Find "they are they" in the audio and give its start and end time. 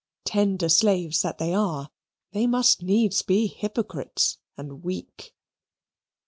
1.37-2.47